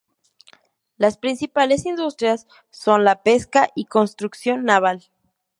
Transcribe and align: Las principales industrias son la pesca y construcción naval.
Las 0.97 1.19
principales 1.19 1.85
industrias 1.85 2.47
son 2.71 3.03
la 3.03 3.21
pesca 3.21 3.69
y 3.75 3.85
construcción 3.85 4.63
naval. 4.65 5.03